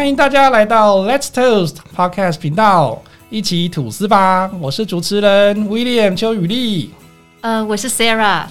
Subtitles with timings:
[0.00, 4.50] 欢迎大家来到 Let's Toast Podcast 频道，一起吐司吧！
[4.58, 6.90] 我是主持人 William 邱宇丽。
[7.42, 8.44] 呃，我是 Sarah。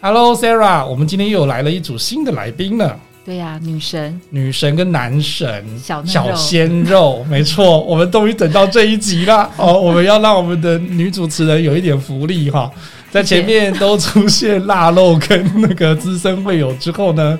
[0.00, 9.78] Hello Sarah，我们今天又来了一组新的来宾了，对呀、女神女神跟男神小小鲜肉， 没错，我们终于等到这一集了哦！
[9.78, 12.72] 我们要让我们的女主持人有一点福利哈，
[13.10, 17.38] 在前面都出现腊肉跟那个资深会友之后呢，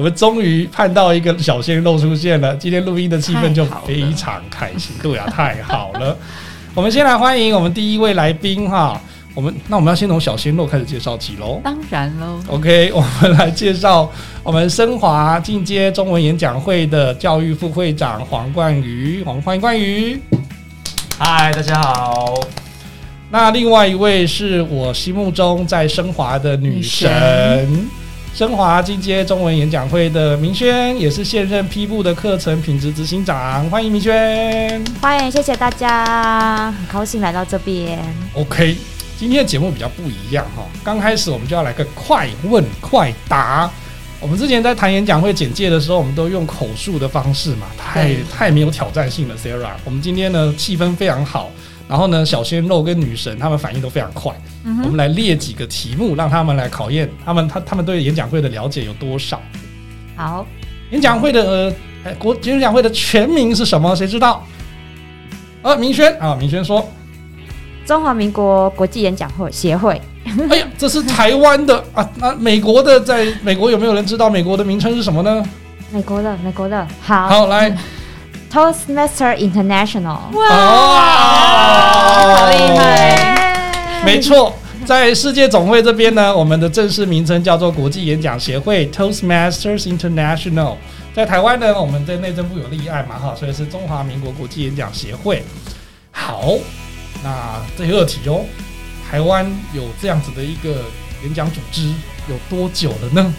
[0.00, 2.56] 我们终于盼到一个小鲜肉出现了。
[2.56, 6.16] 今天录音的气氛就非常开心，对啊，太好了！
[6.74, 8.98] 我们先来欢迎我们第一位来宾哈，
[9.34, 11.60] 我们那我们要先从小鲜肉开始介绍起喽。
[11.62, 14.10] 当然喽，OK， 我们来介绍
[14.42, 20.18] 我们升华进阶中文演讲会的教育副会长黄冠瑜，黄欢迎冠宇。
[21.18, 22.40] 嗨，大家好。
[23.30, 27.86] 那另外一位是我心目中在升华的女神，
[28.32, 34.82] 升华进阶中文演讲会的明轩，也是现任 P 部的课程品质执行长，欢迎明轩。
[35.00, 37.98] 欢迎，谢谢大家，很高兴来到这边。
[38.34, 38.76] OK，
[39.18, 40.64] 今天的节目比较不一样哈。
[40.84, 43.70] 刚开始我们就要来个快问快答。
[44.20, 49.72] 我们之前在谈演讲会简介的时候，我们都用口述的方式嘛，太太没有挑战性了，Sarah。
[49.84, 51.50] 我们今天呢气氛非常好，
[51.90, 54.32] 然后呢小鲜肉跟女神他们反应都非常快。
[54.64, 59.40] 嗯哼，我们来列几个题目，让他们来考验他们他他们对演讲会的了解有多少。
[60.14, 60.46] 好，
[60.92, 61.72] 演讲会的呃，
[62.04, 63.94] 哎国演讲会的全名是什么？
[63.96, 64.46] 谁知道？
[65.62, 66.88] 呃，明轩啊，明轩说。
[67.84, 70.00] 中华民国国际演讲会协会，
[70.48, 72.08] 哎呀，这是台湾的啊！
[72.18, 75.44] 那美国的，在美国有没有人知道美国的名称是什么呢？
[75.90, 77.76] 美国的，美国的，好好，来，
[78.52, 80.46] ，Toastmaster International，哇
[82.36, 84.52] 好厉害没错，
[84.84, 90.76] 在世界总会这边呢，我们的正式名称叫做国际演讲协会 （Toastmasters International）。
[91.14, 95.44] 在台湾呢，我们在内政部有立案嘛，哈，所以是中华民国国际演讲协会。
[96.10, 96.54] 好，
[97.22, 98.44] 那第二题哦，
[99.10, 100.82] 台湾有这样子的一个
[101.22, 101.92] 演讲组织
[102.28, 103.34] 有多久了呢？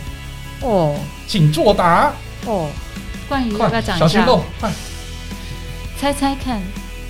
[0.61, 0.95] 哦
[1.27, 2.11] 请作答，
[2.45, 2.67] 哦，
[3.27, 4.05] 冠宇要不要快，讲一下？
[4.05, 4.69] 小鲜肉，快，
[6.01, 6.59] 猜猜看，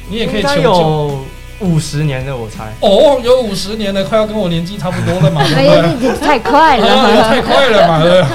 [0.09, 0.69] 你也可以应该求救。
[0.69, 1.25] 有
[1.61, 2.65] 五十年的，我猜。
[2.81, 6.09] 哦，有五十年了，快要跟我年纪差不多了嘛， 对哎不对？
[6.09, 8.27] 呀，你太快啊了， 太快了嘛，对不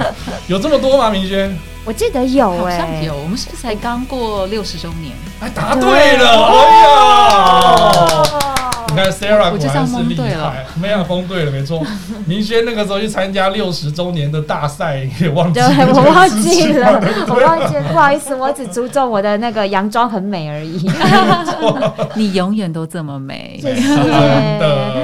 [0.00, 0.06] 对？
[0.46, 1.10] 有这么多吗？
[1.10, 5.12] 明轩，我记得有好哎，像有，我们是不是才刚过六十周年？
[5.40, 8.55] 哎，答对了，哎呀！
[8.96, 11.80] 看 Sarah 果然是厉害，没有蒙对了，没错。
[12.26, 20.90] 明轩那个时候去参加六十周年的大赛，也忘记对，了我忘记了，我忘记了，不好意思，我只注重我的那个洋装很美而已。
[22.16, 23.58] 你永远都这么美。
[23.60, 24.94] 谢谢真的。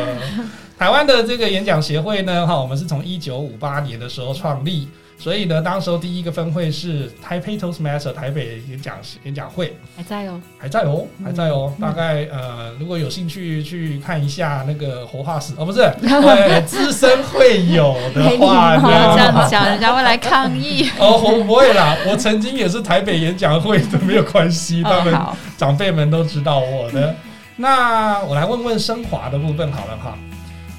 [0.79, 4.89] 台湾的这个演讲协会呢，哈，我们是从一九五八年的时候创立，
[5.23, 11.73] 所以呢，当时候第一个分会是台北 Toastmaster 台北演讲演讲会，还在哦，还在哦，还在哦。
[11.81, 20.91] 大概呃，如果有兴趣去看一下那个活化石，哦，不是， 呃，资深会友的话不要 这样呢，讲，人家会来抗议。
[20.99, 25.17] 哦，我不会啦，我曾经也是台北演讲会的，没有关系，他们
[25.57, 27.15] 长辈们都知道我的。
[27.55, 30.19] 那我来问问升华的部分好了哈。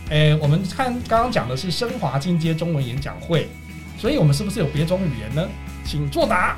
[0.10, 3.48] 诶，我们看刚刚讲的是升华进阶中文演讲会，
[3.98, 5.48] 所以我们是不是有别种语言呢？
[5.86, 6.56] 请作答。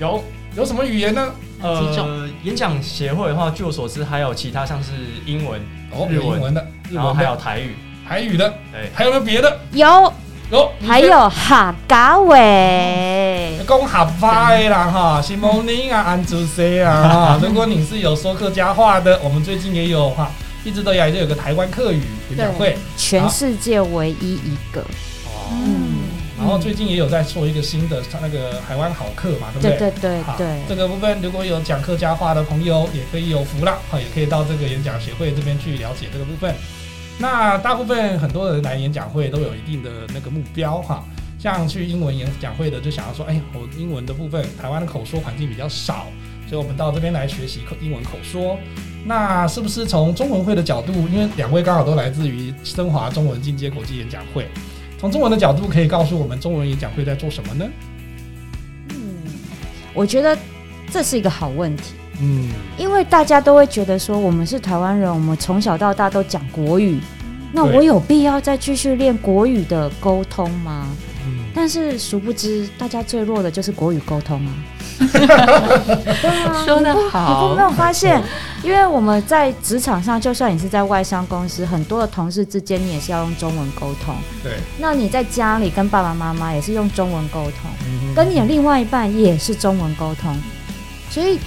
[0.00, 0.22] 有
[0.56, 1.32] 有什么语言呢？
[1.60, 4.92] 呃，演讲协会的话，据我所知，还有其他像是
[5.26, 5.60] 英文，
[5.90, 7.74] 哦，日文有英文的，日然后还有，台语。
[8.08, 9.60] 台语的，对，还有没有别的？
[9.72, 10.10] 有，
[10.50, 17.40] 有，还有哈嘎伟，讲合法的啦哈，西蒙尼啊，安祖 C 啊哈。
[17.44, 20.30] 如果你是有说客家话的，我们最近也有哈，
[20.64, 22.00] 一直都以来就有个台湾客语
[22.30, 24.80] 演讲会全世界唯一一个。
[24.80, 25.52] 哦。
[26.48, 29.78] 后最近也有在做一个新的那个台湾好客嘛，对不对？
[29.78, 36.54] 对对对好对，这个部分如果有讲客家话的朋友，也可以有福了，哈，也可以到这个演讲协会这边去了解这个部分。
[37.18, 41.04] 那大部分很多人来演讲会都有一定的那个目标哈，
[41.38, 46.06] 像去英文演讲会的就想要说，哎，我英文的部分台湾的口说环境比较少，
[46.48, 48.56] 所以我们到这边来学习口英文口说。
[49.06, 54.46] 那是不是从中文会的角度，因为两位刚好都来自于升华中文进阶国际演讲会，
[54.98, 57.64] 从中文的角度可以告诉我们中文演讲会在做什么呢？
[58.90, 58.98] 嗯，
[59.94, 60.36] 我觉得
[60.90, 66.98] 这是一个好问题，嗯，因为大家都会觉得说我们是台湾人，我们从小到大都讲国语，
[67.52, 70.88] 那我有必要再继续练国语的沟通吗？
[71.24, 74.52] 嗯但是殊不知，大家最弱的就是国语沟通啊。
[74.98, 78.22] 对啊，说得你不好你有没有发现，
[78.62, 84.14] 因为我们在职场上，就算你是在外商公司，很多的同事之间，你也是要用中文沟通。
[84.42, 90.36] 对，那你在家里跟爸爸妈妈也是用中文沟通，嗯跟你的另外一半也是中文沟通。
[91.10, 91.38] 所以，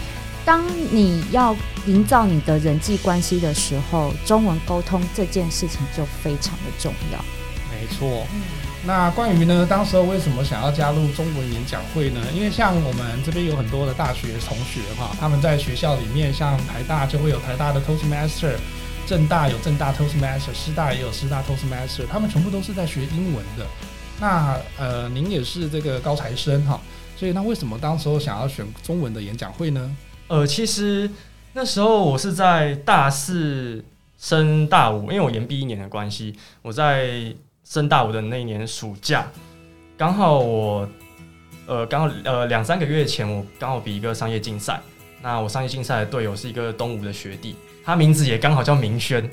[0.44, 1.56] 当你要
[1.86, 7.20] 营造你的人际关系的时候，中文沟通这件事情就非常的重要。
[7.70, 8.26] 没错。
[8.84, 12.20] 那关于呢，当时候为什么想要加入中文演讲会呢？
[12.34, 18.56] 因为像我们这边有很多的大学同学哈，他们在学校里面，像台大就会有台大的 Toastmaster，
[19.06, 23.68] 正大有正大 Toastmaster，师大也有师大 Toastmaster，他们全部都是在学英文的。
[24.20, 26.82] 那呃，您也是这个高材生哈，
[27.16, 29.96] 所以那为什么当时候想要选中文的演讲会呢？
[30.28, 31.10] 呃，其实
[31.54, 33.86] 那时候我是在大四
[34.20, 37.32] 升大五，因为我延毕一年的关系，我在
[37.72, 39.26] 升大五的那一年暑假，
[39.98, 40.86] 刚好我
[41.68, 44.78] 呃刚好呃两三个月前，我刚好比一个商业竞赛。
[45.22, 49.24] 那我商业竞赛的队友是一个东吴的学弟，他名字也刚好叫明轩，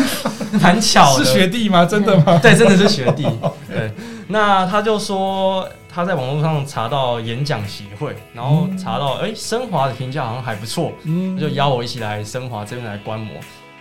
[0.60, 1.24] 蛮巧的。
[1.24, 1.86] 是学弟吗？
[1.86, 2.38] 真的吗？
[2.42, 3.26] 对，真的是学弟。
[3.66, 3.90] 对，
[4.26, 13.34] 那他就说他在网络上查到演讲协会，然后查到哎，升华的评价好像还不错，嗯他就邀我一起来升华这边来观摩。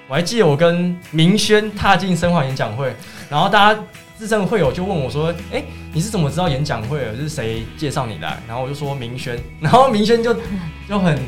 [0.08, 2.94] 我还记得我跟明轩踏进升华演讲会，
[3.30, 3.80] 然后大家
[4.18, 5.62] 资深会友就问我说：“哎、
[5.92, 7.16] 你是怎么知道演讲会的？
[7.18, 10.34] 是谁介绍你来？”然后我就说明轩， 然后明轩就
[10.88, 11.20] 就很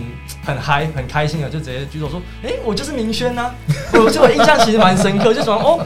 [0.46, 3.54] 很嗨很开心的就直接举手说：“哎、我就是明轩呐、
[3.94, 5.86] 我就我印象其实蛮深刻，就说哦，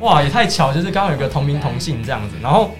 [0.00, 2.74] 哇，也太巧，就是刚好有个同名同姓这样子，然后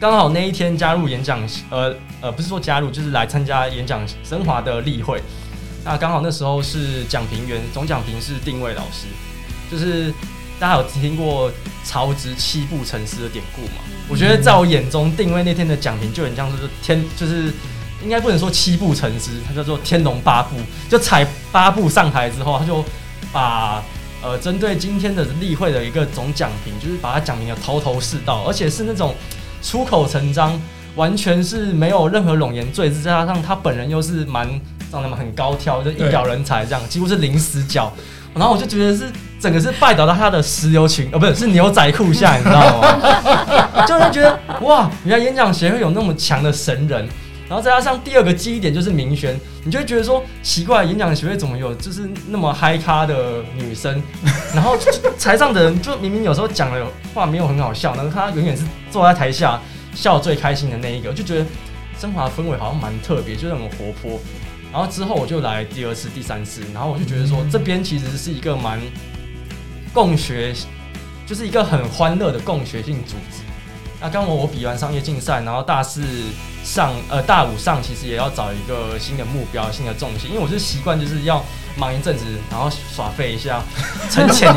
[0.00, 1.38] 刚好那一天加入演讲，
[1.68, 5.20] 呃呃，不是说加入，就是来参加演讲升华的例会。
[5.88, 9.06] 那刚好那时候是讲评员，总讲评是定位老师，
[9.70, 10.12] 就是
[10.60, 11.50] 大家有听过
[11.82, 13.82] 曹植七步成诗的典故嘛？
[14.06, 17.50] 我觉得在我眼中，定位那天的讲评就很像是天，就是
[18.02, 20.56] 应该不能说七步成诗，它叫做天龙八部，
[20.90, 22.84] 就踩八步上台之后，他就
[23.32, 23.82] 把
[24.22, 29.14] 呃针对今天的例会的一个总讲评，就是把它讲明的头头是道，而且是那种
[29.62, 30.60] 出口成章，
[30.96, 37.92] 完全是没有任何冗言赘字，再加上他本人又是蛮长得很高挑，就一表人才这样，几乎是零死角。
[38.34, 39.04] 然后我就觉得是
[39.40, 43.82] 整个是拜倒到他的石榴裙，呃，不是是牛仔裤下，你知道吗？
[43.86, 47.08] 就是觉得哇，原来演讲协会有那么强的神人。
[47.48, 54.02] 然后再加上第二个记忆点就是明轩，你就会觉得说奇怪，演讲协会怎么有就是那么嗨咖的女生？
[54.54, 54.76] 然后
[55.18, 59.58] 台上的人就明明有时候讲的话没有很好笑，然后他永远是坐在台下
[59.94, 61.46] 笑最开心的那一个，就觉得
[61.98, 64.20] 升华氛围好像蛮特别，就是很活泼。
[64.72, 68.80] 然后之后我就来第二次、第三次，然后我就觉得说这边其实是一个蛮
[69.92, 70.54] 共学，
[71.26, 73.42] 就是一个很欢乐的共学性组织。
[74.00, 76.02] 那刚我我比完商业竞赛，然后大四
[76.62, 81.44] 上呃大五上其实也要找一个新的目标、新的重心，因为我是习惯就是要
[81.78, 83.62] 忙一阵子，然后耍废一下，
[84.10, 84.52] 沉潜，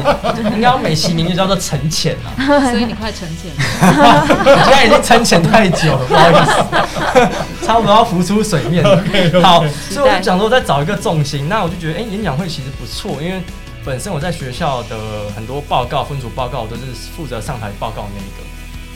[0.53, 2.33] 应该美其名就叫做沉潜啊。
[2.71, 4.25] 所以你快沉潜了。
[4.27, 9.03] 我现在已经沉潜太久了，不好意思， 差不多要浮出水面了。
[9.41, 13.41] 好，所以我就讲说再找一个重心，那我就觉得，哎、演讲会其实不错，因为
[13.85, 14.97] 本身我在学校的
[15.35, 16.81] 很多报告、分组报告，我都是
[17.15, 18.47] 负责上台报告那一个。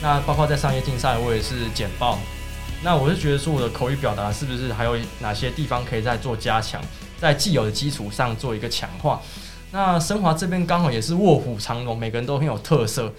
[0.02, 2.18] 那包括在商业竞赛，我也是简报。
[2.82, 6.80] 那我是觉得说，我的口语表达是不是还有哪些地方可以再做加强，
[7.18, 9.20] 在既有的基础上做一个强化？
[9.72, 13.12] 那升华这边刚好也是卧虎藏龙，每个人都很有特色，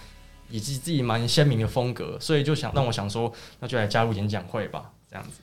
[0.50, 5.42] 以及自己蛮鲜明的风格，所以就想让我想说，那就来加入演讲会吧，这样子。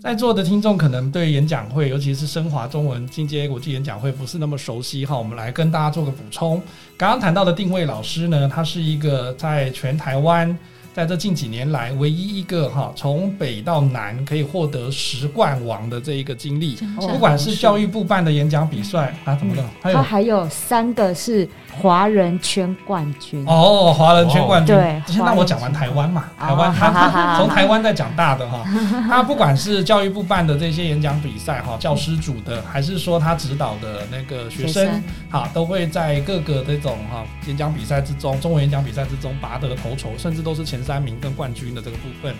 [0.00, 6.62] 在座的听众可能对演讲会，尤其是升华中文进阶国际演讲会不是那么熟悉哈，我们来跟大家做个补充。
[6.96, 10.56] 刚刚谈到的定位老师呢，他是一个在全台湾。
[10.94, 19.64] 在这近几年来，唯一一个哈从北到南可以获得十冠王的这一个经历，不管是教育部办的演讲比赛啊，怎么了？
[19.80, 21.48] 还有他还有三个是
[21.80, 23.42] 华人圈冠军。
[23.46, 24.76] 哦，华人圈冠军。
[24.76, 28.62] 对先让我讲完台湾嘛，哦台湾他从台湾再讲大的哈，
[29.08, 42.34] 他不管是教育部办的这些演讲比赛哈，教师组的，还是说他指导的那个学生学生，好，都会在各个这种哈演讲比赛之中，中文演讲比赛之中拔得头筹，甚至都是前三名跟冠军的这个部分。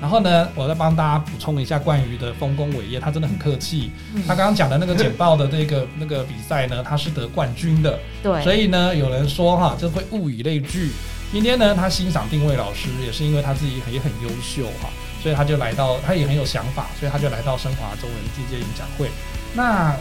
[0.00, 3.90] 然后呢，我再帮大家补充一下冠宇的丰功伟业，他真的很客气。
[4.26, 7.98] 他刚刚讲的那个简报的这个那个比赛呢，他是得冠军的。
[8.22, 10.90] 对，所以呢，有人说哈，这会物以类聚。
[11.30, 14.88] 今天呢，他欣赏定位老师，也是因为他自己也很优秀哈，
[15.22, 19.10] 所以他就来到，他也很有想法，所以他就来到升华中文世界演讲会。
[19.54, 19.94] 那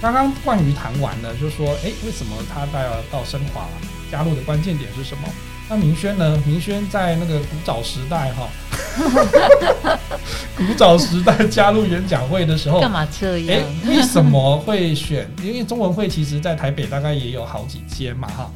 [0.00, 2.80] 刚刚冠宇谈完了，就说，哎，为什么他到
[3.10, 3.66] 到升华
[4.12, 5.28] 加入的关键点是什么？
[5.70, 6.36] 那明轩呢？
[6.44, 8.48] 明轩在那个古早时代哈，
[10.58, 15.30] 古早时代加入演讲会的时候干，嘛这哎样？，为什么会选？
[15.40, 18.50] 因为中文会其实在台北大概也有好几间嘛，哈。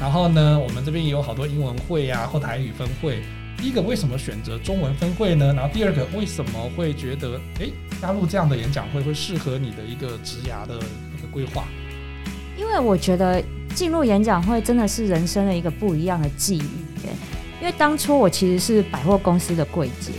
[0.00, 3.22] 然后呢，我们这边也有好多英文会啊，或台语分会。
[3.56, 5.52] 第一个，为什么选择中文分会呢？
[5.54, 7.68] 然后第二个，为什么会觉得哎
[8.02, 11.64] 加入这样的演讲会会适合你的一个职涯的一个规划？
[12.58, 13.40] 因为我觉得
[13.76, 17.10] 进入演讲会真的是人生的一个不一样的际遇耶。
[17.60, 20.12] 因为当初我其实是百货公司的柜姐，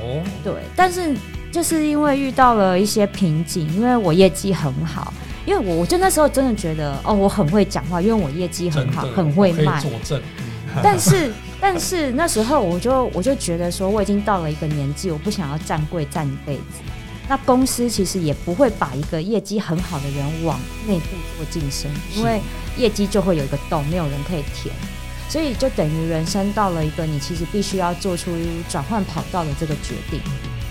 [0.00, 1.14] 哦，对，但是
[1.50, 5.12] 就是因为遇到了一些瓶颈，因为我业绩很好，
[5.46, 9.82] 因为我我就那时候真的觉得哦，我很会讲话，因为我业绩很好，很会卖。
[10.82, 16.62] 但是但是那时候我就我就觉得说，我已经到了一个年纪，我不想要站柜站一辈子。
[17.28, 21.06] 那公司其实也不会把一个业绩很好的人往内部
[21.36, 22.40] 做晋升，因为
[22.76, 24.74] 业绩就会有一个洞，没有人可以填，
[25.28, 28.30] 所以就等于人生到了一个你其实必须要做出
[28.68, 30.20] 转换跑道的这个决定。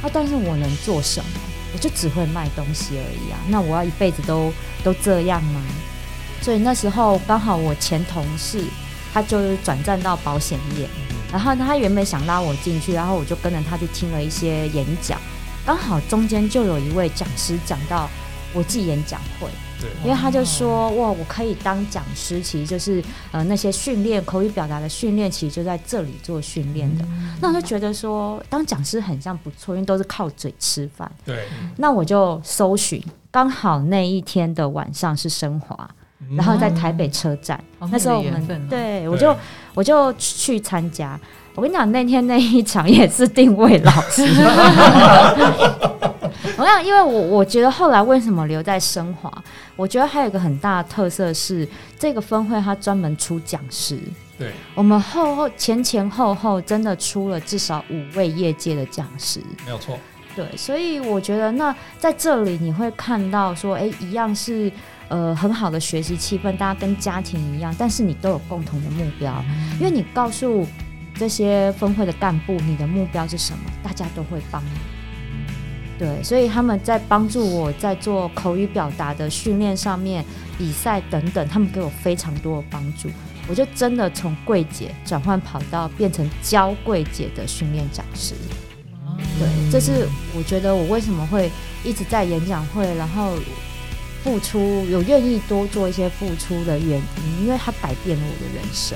[0.01, 1.29] 那、但是我能做什么？
[1.73, 3.37] 我就只会卖东西而已啊。
[3.49, 4.51] 那我要一辈子都
[4.83, 5.61] 都这样吗？
[6.41, 8.63] 所以那时候刚好我前同事
[9.13, 10.87] 他就是转战到保险业，
[11.31, 15.19] 然后他原本想拉我进去，然后我就跟着他去听了一些演讲，
[15.67, 18.09] 刚好中间就有一位讲师讲到
[18.53, 19.49] 国际演讲会，
[19.81, 27.03] 对，因为他就说哇，我可以当讲师，其实就是呃那些训练口语表达的训练，其实就在这里做训练的。
[27.41, 31.11] 那我就觉得说当讲师很像不错，因为都是靠嘴吃饭。
[31.25, 31.45] 对，
[31.75, 35.89] 那我就搜寻，刚好那一天的晚上是升华，
[36.37, 37.61] 然后在台北车站。
[37.77, 39.35] 好那时候我们对我就
[39.73, 41.19] 我就去参加。
[41.57, 44.21] 我跟你讲，那天那一场也是定位老师。
[46.55, 49.33] 我想，因为我我觉得后来为什么留在升华，
[49.75, 53.97] 我觉得还有一个很大的特色是，这个分会它专门出讲师。
[54.37, 59.41] 对，我们后后前前后后真的出了至少五位业界的讲师。
[59.65, 59.97] 没有错。
[60.35, 64.71] 对，所以我觉得那在这里你会看到说，哎，一样是
[65.07, 69.43] 呃很好的学习气氛，大家跟家庭一样，但是你都有共同的目标，
[69.79, 70.67] 因为你告诉
[71.17, 74.69] 这些分会的干部你的目标是什么，大家都会帮你。
[75.99, 80.23] 对，所以他们在帮助我在做口语表达的训练上面、
[80.55, 83.09] 比赛等等，他们给我非常多的帮助。
[83.49, 88.35] 我就真的从柜姐转换跑道，变成教柜姐的训练讲师。
[89.39, 91.49] 对，这是我觉得我为什么会
[91.83, 93.33] 一直在演讲会，然后
[94.23, 98.95] 付出，有愿意多做一些付出的原因，因为它改变了我的人生。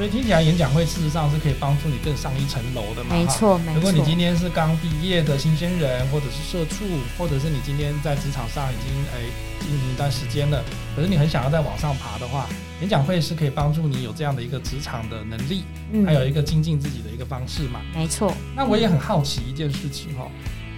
[0.00, 3.14] 所以听起来演讲会事实上是可以帮助你更上一层楼的嘛。
[3.14, 6.86] 没错，没如果你今，天是刚毕业的新鲜人，或者是社畜，
[7.18, 9.20] 或者是你今天在职场上已经哎
[9.60, 10.64] 经营一段时间了，
[10.96, 12.48] 可是你很想要再往上爬的话，
[12.80, 17.82] 演讲会是可以帮助你有这样的一个职场的能力，嗯还有一个精进自己的一个方式嘛。
[17.94, 20.30] 没错，那我也很好奇一件事情哦、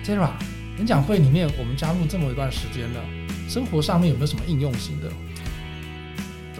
[0.02, 0.38] j e r a
[0.78, 3.00] 演讲会里面我们加入这么一段时间了，
[3.48, 5.06] 生活上面有没有什么应用型的？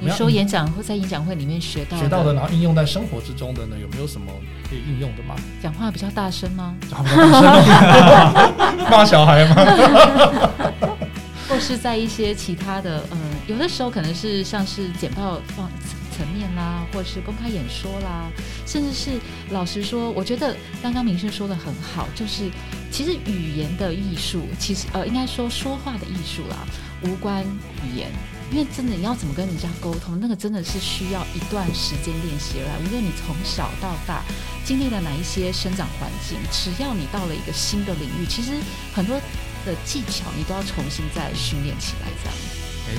[0.02, 3.76] 怎么样你说演讲会在演讲会里面学到学到的，然后应用在生活之中的呢？
[3.80, 4.32] 有没有什么
[4.68, 5.37] 可以应用的吗？
[5.62, 6.75] 讲话比较大声吗？
[6.90, 9.54] 好大声 骂小孩吗？
[11.49, 15.71] 或是在一些其他的，嗯，有的时候可能是像是简报方
[16.16, 18.26] 层面啦，或是公开演说啦，
[18.66, 19.11] 甚至是
[19.50, 22.50] 老实说，我觉得刚刚明轩说的很好，就是
[22.90, 26.56] 其实语言的艺术，其实呃，应该说说话的艺术啦，
[27.02, 27.44] 无关
[27.85, 28.09] 语言。
[28.52, 32.78] 因为真的你要怎么跟人家沟通，那个真的是需要一段时间练习而来。
[32.85, 34.23] 无论你从小到大
[34.62, 38.52] 经历了哪一些生长环境，只要你到了一个新的领域，其实
[38.92, 39.16] 很多
[39.64, 42.37] 的技巧你都要重新再训练起来，这样。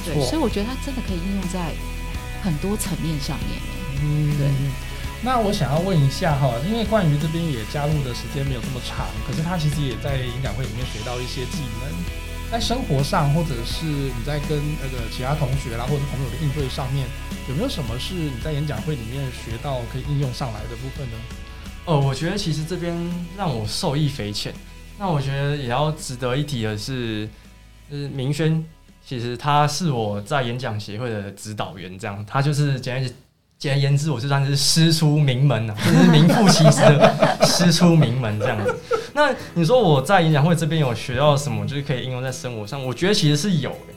[0.06, 1.72] 对，没错，所以我觉得它真的可以应用在
[2.42, 3.62] 很多层面上面。
[4.02, 4.50] 嗯对。
[5.22, 11.88] 那我想要问一下哈，因为冠宇这边也加入的时间没有这么长，可是他其实也在演讲会里面学到一些技能，
[12.54, 17.08] 在生活上或者是你在跟那个其他同学啦或者朋友的应对上面，
[17.50, 21.18] 有没有什么是你在演讲会里面学到可以应用上来的部分呢？
[21.86, 22.96] 哦，我觉得其实这边
[23.36, 24.54] 让我受益匪浅。
[25.00, 27.28] 那我觉得也要值得一提的是，
[27.90, 28.64] 就是明轩，
[29.04, 33.14] 其实他是我在演讲协会的指导员，这样他就是简单
[33.58, 38.76] 简而言之，我就算是师出名门啊，就是名副其实的 师出名门这样子。
[39.16, 42.84] 那你说我在演讲会这边有学到什么，就是可以应用在生活上？
[42.84, 43.94] 我觉得其实是有的。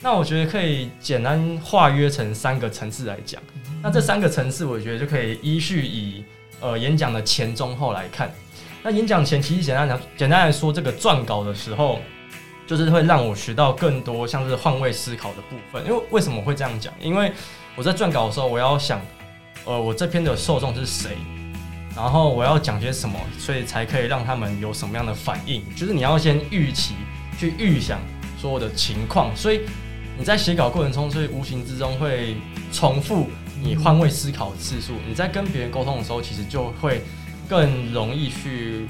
[0.00, 3.42] 那我觉得可以简单化约成三个层次来讲。
[3.82, 6.24] 那这三个层次，我觉得就可以依序以
[6.60, 8.32] 呃演讲的前中后来看。
[8.82, 11.98] 那演讲前其实简单讲，简单来说，这个撰稿的时候，
[12.66, 15.84] 就是会让我学到更多像是换位思考的部分。
[15.84, 16.94] 因为为什么会这样讲？
[16.98, 17.30] 因为
[17.76, 19.02] 我在撰稿的时候，我要想，
[19.66, 21.10] 呃，我这篇的受众是谁，
[21.94, 25.62] 然后我要讲些什么，所以才可以让他们有什么样的反应。
[25.74, 26.94] 就是你要先预期，
[27.38, 28.00] 去预想
[28.38, 29.60] 所有的情况，所以
[30.18, 32.36] 你在写稿过程中，所以无形之中会
[32.72, 33.28] 重复
[33.62, 34.94] 你换位思考的次数。
[35.08, 37.02] 你在跟别人沟通的时候，其实就会
[37.48, 38.86] 更容易去。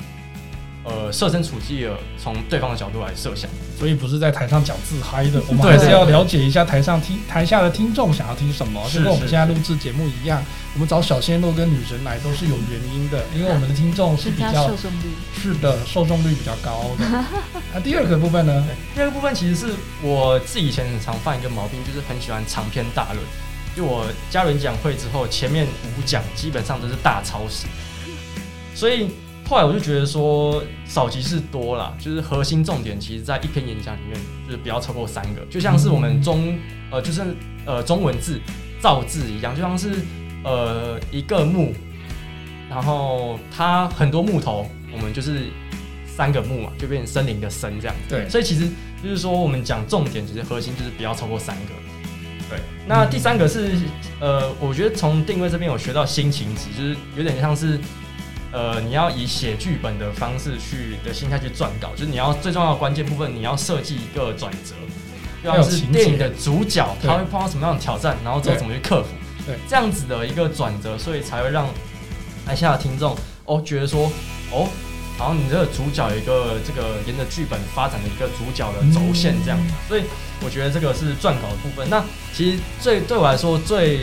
[0.82, 17.24] 呃，设身处地的从对方的角度来设想，所以不是在台上讲自嗨的，我们还是要了解一下台上听台下的听众想要听什么，就跟我们现在录制节目一样，我们找小鲜肉跟女神来都是有原因的，因为我们的听众是比较受众率是的，受众率比较高的。
[17.74, 18.64] 那第二个部分呢？
[18.94, 23.18] 第二个部分其实是我自己以前很常犯一个毛病，就是很喜欢长篇大论。
[23.76, 27.66] 就我嘉伦讲会之后，前面五讲基本上都是大超时，
[28.74, 29.10] 所以。
[29.50, 34.14] 后来我就觉得说少即是多啦，就是核心重点，其实在一篇演讲里面
[34.46, 36.56] 就是不要超过三个，就像是我们中
[36.88, 37.20] 呃就是
[37.66, 38.40] 呃中文字
[38.80, 39.90] 造字一样，就像是
[40.44, 41.74] 呃一个木，
[42.68, 45.48] 然后它很多木头，我们就是
[46.06, 47.96] 三个木嘛，就变成森林的森这样。
[48.08, 48.68] 对，所以其实
[49.02, 51.72] 就是说我们讲重点，其实核心就是不要超过三个。
[52.48, 53.72] 对，那第三个是
[54.20, 57.80] 呃，我觉得从定位这边我学到新情值，就是有点像是。
[58.52, 64.74] 呃，你要以写剧本的方式去的心态去撰稿，就是你要最重要的关键部分，你要设计一个转折，
[65.42, 69.08] 就像是电影的主角他会碰到什么样的挑战，然后之后怎么去克服，
[69.46, 71.66] 对，这样子的一个转折，所以才会让
[72.44, 74.10] 台下的听众哦觉得说
[74.50, 74.68] 哦，
[75.20, 80.04] 好像你这个主角有一个这个沿着剧本发展的一个主角的轴线这样，所以
[80.42, 81.86] 我觉得这个是撰稿的部分。
[81.90, 84.00] 那其实最对我来说最。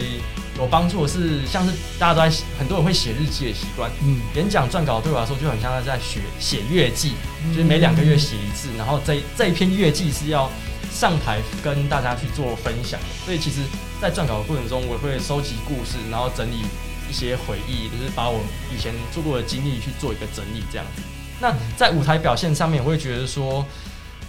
[0.60, 3.92] 有帮助的是，像是大家都在很多人会写日记的习惯。
[4.02, 7.14] 嗯，演讲撰稿对我来说就很像是在写写月记，
[7.54, 10.50] 就是每两个月写一次，然后这这一篇月记是要
[10.90, 13.00] 上台跟大家去做分享。
[13.24, 13.62] 所以其实，
[14.02, 16.66] 在撰稿的过程中，我会收集故事，然后整理
[17.10, 18.40] 一些回忆，就是把我
[18.74, 21.02] 以前做过的经历去做一个整理，这样子。
[21.40, 23.66] 那在舞台表现上面，我会觉得说，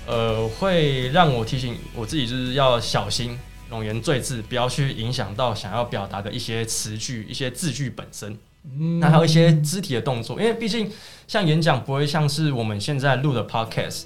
[0.07, 3.39] 呃，会让我提醒我自己，就是要小心。
[3.71, 8.35] 冗言赘字，不要去影响到想要表达的一些词句、一些字句本身。
[8.65, 10.91] 嗯，那还有一些肢体的动作，因为毕竟
[11.27, 14.05] 像演讲不会像是我们现在录的 podcast，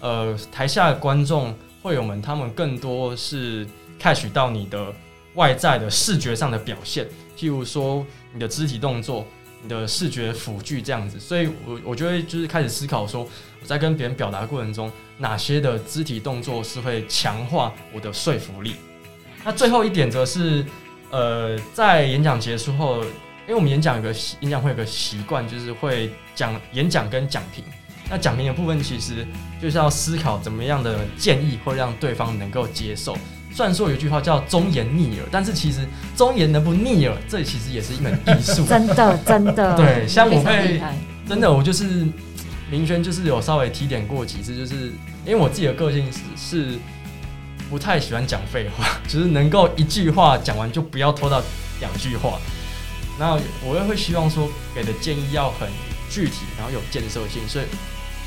[0.00, 3.64] 呃，台下的观众会友们他们更多是
[4.00, 4.92] catch 到你的
[5.34, 9.26] 外在的视觉上的表现，譬如说你的肢体动作、
[9.62, 11.18] 你的视觉辅具这样子。
[11.18, 13.22] 所以我我就会就是开始思考说，
[13.60, 18.76] 我在跟别人表达过程中，哪些的肢体动作是会强化我的说服力。
[19.44, 20.64] 那最后一点则是，
[21.10, 27.62] 呃，在演讲结束后，因为我们演讲有个演讲会有个习惯，就是会讲演讲跟讲评。
[28.10, 29.26] 那讲评的部分其实
[29.60, 33.16] 就是要思考怎么样的建议会让对方能够接受。
[33.54, 35.86] 虽然说有句话叫忠言逆耳，但是其实
[36.16, 38.66] 忠言能不逆耳，这其实也是一门艺术。
[38.66, 39.76] 真的，真的。
[39.78, 40.80] 对，像我会
[41.28, 42.06] 真的，我就是
[42.70, 44.92] 明轩，就是有稍微提点过几次，就是
[45.24, 46.78] 因为我自己的个性是是。
[47.70, 51.42] 不太喜欢讲废话，就是能够一句话讲完就不要拖到
[51.80, 52.38] 两句话。
[53.18, 55.66] 那我也会希望说给的建议要很
[56.10, 57.64] 具体，然后有建设性，所以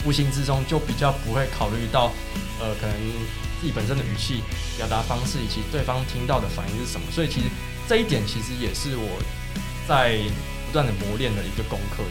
[0.04, 2.12] 无形之中就比较不会考虑到
[2.60, 2.96] 呃可能
[3.60, 4.44] 自己本身的语气、
[4.78, 7.06] 表达方式以及对方听到的反应是什么。
[7.12, 7.48] 所以其实
[7.88, 9.22] 这一点其实也是我
[9.88, 10.18] 在
[10.68, 12.04] 不断的磨练的一个功课。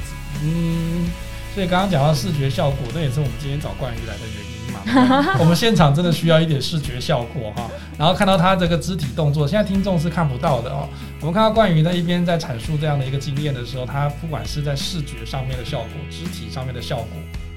[0.42, 1.10] 嗯，
[1.54, 4.56] 所以刚刚讲到视觉效果，那也是我们今天找冠宇来的原因。
[5.40, 10.86] 我们现场真的需要一点视觉效果哈，然后看到他这个肢体动作，现在听众是看不到的哦。
[11.20, 17.06] 我们看到冠宇在一边在阐述这样的一个经验的时候，他不管是在视觉上面的效果、肢体上面的效果，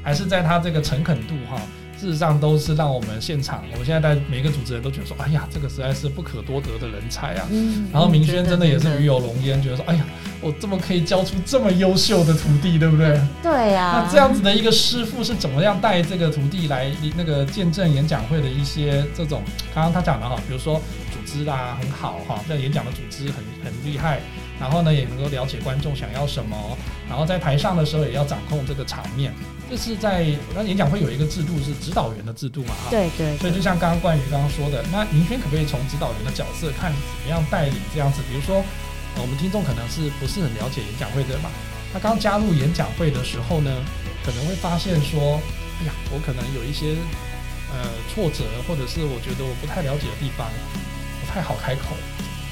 [0.02, 1.62] 还是在他这个诚恳度哈。
[2.00, 7.46] 事实上都是让我们现场，我们现在在每个主持人都觉得说，哎呀，这个实在是不可多得的人才啊。
[7.52, 7.90] 嗯。
[7.92, 10.06] 然后明轩真的也是鱼有龙焉，觉得说，哎呀，
[10.40, 13.20] 我这么可以教出这么优秀的徒弟，对不对？
[13.44, 14.02] 对呀。
[14.02, 19.42] 那这样子的一个师傅是怎么样带这个徒弟来那个见证演讲会的一些这种？
[19.76, 20.82] 刚刚他讲的哈，比如说
[21.12, 24.22] 组织啦很好哈，在演讲的组织很很厉害，
[24.58, 26.56] 然后呢也能够了解观众想要什么，
[27.10, 29.34] 然后在台上的时候也要掌控这个场面。
[29.70, 32.74] 这是在那演讲会有一个制度是指导员的制度嘛？
[32.74, 33.38] 哈，对对。
[33.38, 38.22] 所以就像刚刚关于刚刚说的，那明轩可不可以从指导员的角色看怎么样带领这样子？
[38.28, 38.66] 比如说，
[39.22, 41.52] 我们听众可能是不是很了解演讲会的嘛？
[41.94, 43.70] 他刚加入演讲会的时候呢，
[44.26, 45.40] 可能会发现说，
[45.82, 46.98] 哎呀，我可能有一些
[47.70, 50.50] 呃挫折，或者是我觉得我不太了解的地方，
[51.22, 51.94] 不太好开口。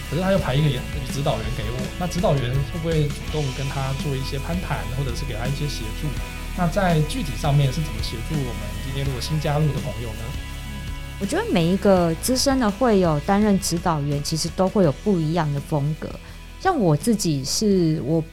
[0.10, 0.80] 可是他又排一个演
[1.12, 6.08] 指导员给我，那指导员会不会主动跟他做一些攀谈，或者是给他一些协助？
[6.58, 10.20] 那在具体上面是怎么协助我们今天如果新加入的朋友呢？
[11.22, 16.10] 我觉得每一个资深的会友担任指导员，其实都会有不一样的风格。
[16.60, 18.24] 像我自己是我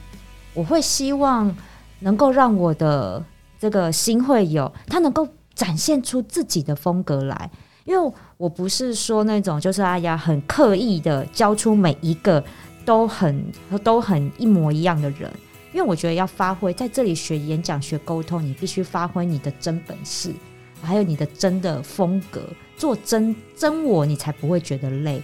[0.55, 1.55] 我会希望
[1.99, 3.23] 能够让我的
[3.59, 7.51] 这个新会友他能够展现出自己的风格来，
[7.83, 12.43] 因为我不是说那种就是哎呀很刻意的教出每一个
[12.83, 13.51] 都很
[13.83, 15.31] 都很一模一样的人。
[15.75, 20.33] 因为我觉得要发挥在这里学演讲、学沟通，你必须发挥你的真本事，
[20.81, 25.21] 还有你的真的风格，做真真我，你才不会觉得累。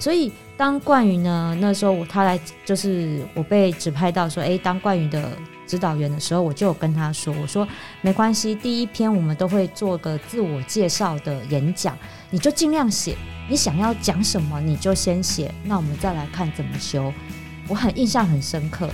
[0.00, 5.38] 所以当冠宇呢，那时候他来，就是我被指派到说，诶，当冠宇的
[5.68, 7.64] 指导员的时候，我就跟他说，我说
[8.00, 11.96] 没关系，第一篇我们都会做个自我介绍的演讲，
[12.28, 13.16] 你就尽量写，
[13.48, 17.12] 你想要讲什么你就先写，那我们再来看怎么修。
[17.68, 18.90] 我很印象很深刻。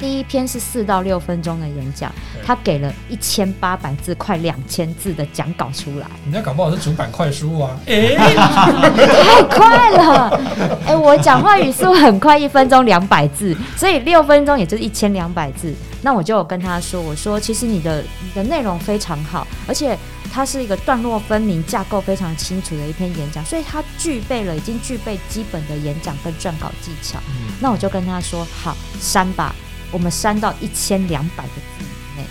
[0.00, 2.10] 第一篇是四到六分钟的演讲，
[2.44, 6.06] 他给了一千八百字，快两千字的讲稿出来。
[6.24, 7.78] 人家搞不好是主板快书啊！
[7.86, 10.40] 哎， 太快了！
[10.86, 15.74] 哎，我讲话语速很快，一分钟两百字，所以六分钟也就是一千两百字。
[16.02, 19.98] 那我就有跟他说，我说其实你的你的内容非常好，而且
[20.32, 27.18] 它是一个段落分明、架构非常清楚的一篇演讲，所以它具备了已经具备基本的演讲跟撰稿技巧。
[27.60, 29.54] 那我就跟他说，好删吧。
[29.92, 32.24] 我们删到一千两百个字以内，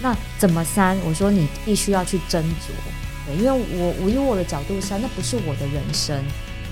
[0.00, 0.96] 那怎么删？
[1.06, 2.72] 我说你必须要去斟酌，
[3.26, 6.22] 对，因为我我以我的角度删，那不是我的人生，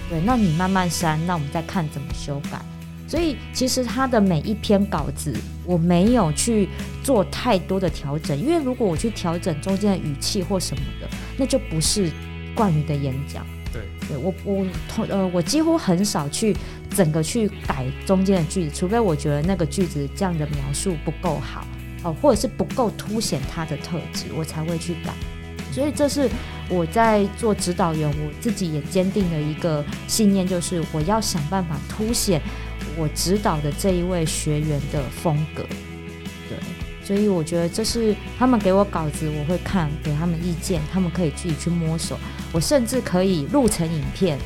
[0.09, 2.61] 对，那你慢慢删，那我们再看怎么修改。
[3.09, 6.69] 所以其实他的每一篇稿子，我没有去
[7.03, 12.11] 做太多的调整，因为如果我去调整中间的语气或什么的，那就不是
[12.55, 13.45] 冠于的演讲。
[13.73, 16.55] 对，我我同呃，我几乎很少去
[16.95, 21.67] 整个去改中间的句子，除非我觉得那个句子这样的描述不够好
[22.05, 25.15] 哦，或者是不够凸显它的特质，我才会去改。
[25.73, 26.29] 所以这是
[26.69, 32.43] 我在做指导员，我自己也坚定的一个信念，就是我要想办法凸显
[32.95, 35.65] 我指导的这一位学员的风格。
[37.07, 42.19] 对，所以我觉得这是他们给我稿子，我会看，给他们意见，他们可以自己去摸索。
[42.53, 44.39] 我甚至可以录成影片，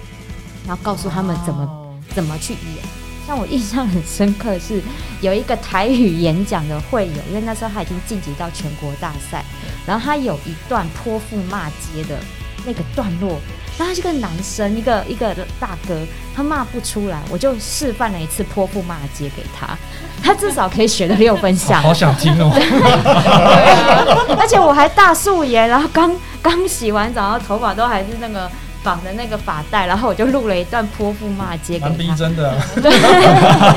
[0.67, 2.85] 然后告诉他们怎么怎么去演。
[3.27, 4.81] 像我印象很深刻是
[5.21, 9.45] 有一个台语演讲的会友，因为那时候他已经晋级到全国大赛，
[9.85, 12.19] 然后他有一段泼妇骂街的
[12.65, 13.41] 那个段落，
[13.79, 15.95] 然后他是个男生，一个一个大哥，
[16.35, 19.77] 他骂不出来，我就示范了一次泼妇骂街给他，
[20.23, 21.83] 他至少可以学的六分像。
[21.83, 22.51] 好想听哦！
[24.39, 26.15] 而且我还大素颜，然后刚。
[26.43, 28.49] 刚洗完澡，然后头发都还是那个
[28.81, 31.89] 绑的那个发带，然后我就录了一段泼妇骂街给他。
[31.89, 32.57] 蛮逼真的。
[32.81, 32.89] 对。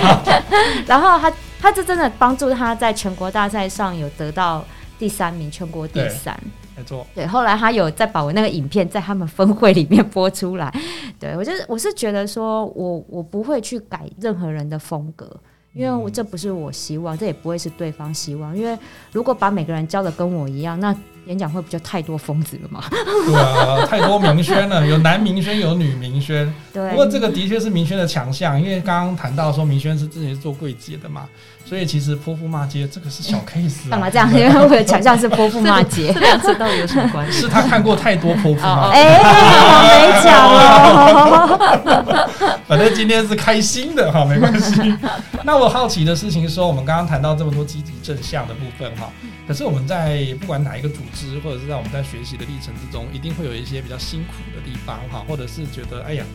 [0.85, 4.63] 然后他，他就真的帮助他在全国大赛上有得到
[4.99, 6.39] 第三名，全国第三。
[6.79, 7.05] 没错。
[7.13, 10.73] 对，后来他有再把我那个影片在他们分会里面播出来。
[11.19, 15.29] 对我就是，我是觉得说我我不会去改任何人的风格，
[15.73, 18.55] 因为我这不是我希望，这也不会是对方希望。
[18.55, 18.77] 因为
[19.11, 22.83] 如果把每个人教的跟我一样，那演讲会不就太多疯子了吗？
[22.89, 26.51] 对啊，太多明轩了，有男明轩，有女明轩。
[26.73, 31.25] 对，不过这个的确是明轩的强项，因为刚刚谈到说明轩是之前是做柜姐的嘛，
[31.65, 33.89] 所以其实泼妇骂街这个是小 case。
[33.89, 34.27] 干嘛这样？
[34.33, 37.41] 因为我的强项是泼妇骂街， 这两次到底有什么关系？
[37.41, 38.89] 是他看过太多泼妇骂。
[38.97, 42.29] 哎，我没讲哦。
[42.67, 44.95] 反正今天是开心的哈，没关系。
[45.43, 49.09] 那我好奇的事情是说，我们刚刚谈到这么多积极正向的部分哈。
[49.47, 56.25] 可是我们在不管哪一个组知，或者是在我们在学习的历程之中，一定会有一些比较辛苦的地方哈，或者是觉得哎呀，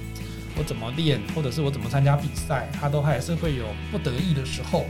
[0.57, 4.87] 我怎么练，或者是我怎么参加比赛，他都还是会有不得意的时候。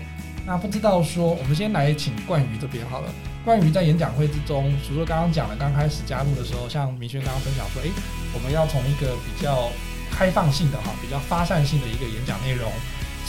[0.46, 3.08] 那不知道说，我们先来请冠宇这边好了。
[3.44, 7.88] 冠宇在演讲会之中，除了刚刚讲的刚开始加入的时候，像明轩刚刚分享说，哎，
[8.34, 9.70] 我们要从一个比较
[10.10, 12.70] 开放性的哈，比较发散性的一个演讲内容。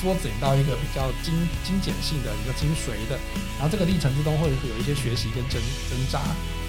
[0.05, 3.17] 缩减到一个比较精精简性的一个精髓的，
[3.57, 6.21] 然后这个历程之中会有一些学习跟挣挣扎。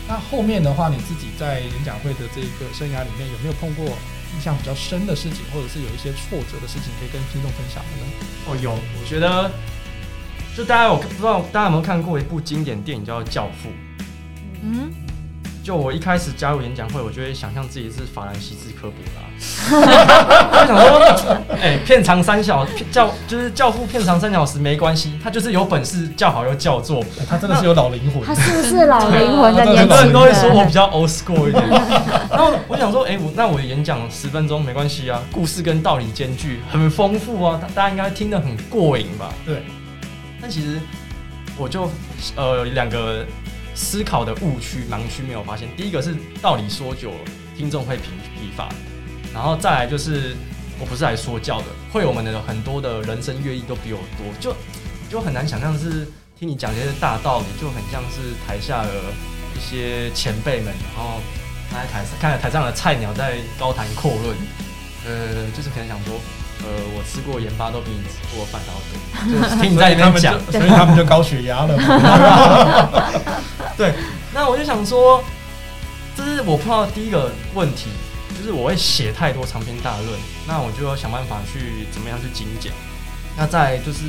[0.08, 8.06] 那后面的话，你自己在演讲会的这个生涯里面有没有碰过印象比较深的事情，或者是有一些挫折的事情可以跟听众分享的呢？
[8.48, 9.50] 哦，有，我觉得
[10.56, 13.68] 就大家有不知道大家有没有看过一部经典电影叫《教父》？
[14.62, 15.05] 嗯。
[15.66, 29.88] 就我一开始加入演讲会，我就会想象自己是法兰西斯科普拉， 就想说，哎，片长三小教就是教父片长三小时没关系，他就是有本事叫好又叫座，他真的是有老灵魂，他是不是老灵魂的年轻人？
[29.88, 31.68] 很多人都会说我比较 old school 一点。
[32.30, 39.32] 然后我想说，哎，我那我的演讲十分钟没关系啊，故事跟道理兼具，很丰富啊，大家应该听得很过瘾吧？
[39.44, 39.64] 对。
[40.40, 40.78] 但其实
[41.58, 41.90] 我就
[42.36, 43.26] 呃两个。
[43.76, 45.68] 思考的误区、盲区没有发现。
[45.76, 47.18] 第一个是道理说久了，
[47.56, 48.68] 听众会疲疲乏；
[49.34, 50.34] 然后再来就是，
[50.80, 54.56] 我不是来说教的，会我们的很多的人生阅历都比我多，就
[55.10, 56.08] 就很难想象是
[56.38, 58.90] 听你讲这些大道理，就很像是台下的
[59.54, 61.20] 一些前辈们，然后
[61.70, 64.36] 他在台上看着台上的菜鸟在高谈阔论，
[65.04, 66.18] 呃，就是可能想说，
[66.66, 68.98] 呃，我吃过盐巴都比你吃过饭还要多，
[69.30, 71.82] 就是 听你在里面讲，所以 他们就高血压了嘛。
[73.76, 73.94] 对，
[74.34, 75.22] 那我就想说，
[76.16, 77.90] 这是我碰到的第一个问题，
[78.36, 82.72] 就是我会写太多长篇大论，那我就要想办法去怎么样去精简。
[83.36, 84.04] 那再就是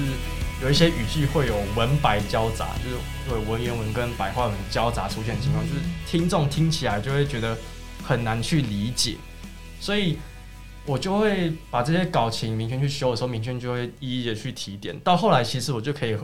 [0.64, 2.96] 有一些语句会有文白交杂，就是
[3.30, 7.56] 会有文言文跟白话文交杂出现的情况，就是听众听起来就会觉得
[8.04, 9.18] 很难去理解，
[9.80, 10.18] 所以
[10.88, 14.98] 我就会把这些稿请明轩去修的时候，明轩就会一一的去提点。
[15.04, 16.18] 到后来，其实我就可以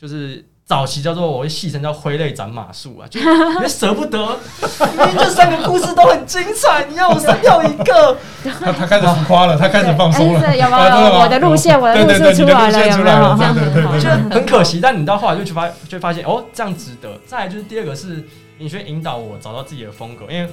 [0.00, 0.42] 就是。
[0.66, 3.20] 早期叫做我会戏称叫挥泪斩马谡啊，就
[3.62, 10.40] 也舍不得，因为这三个故事都很精彩，你要我删掉一个，他他开始浮夸了，他开始放松了。
[10.40, 13.46] 哎有没 有我的路线，我的路对对对，你的线出来了，有没有？
[13.46, 14.10] 来了，对对对对就。
[14.34, 14.80] 很可惜。
[14.80, 17.16] 但你到后来就去发，就发现哦，这样值得。
[17.24, 18.24] 再来就是第二个是
[18.58, 20.50] 明轩引导我找到自己的风格，因为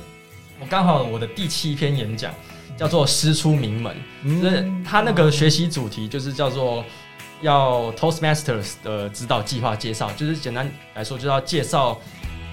[0.60, 2.32] 我刚好我的第七篇演讲
[2.78, 3.96] 叫做“师出名门”，
[4.42, 6.84] 就是他那个学习主题就是叫做
[7.42, 12.00] 要 Toastmasters 的指导计划介绍，就是简单来说，就是要介绍